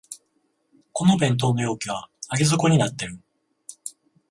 [0.93, 3.19] この弁当の容器は上げ底になってる